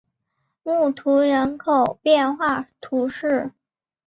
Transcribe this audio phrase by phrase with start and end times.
[0.63, 3.51] 穆图人口变化图示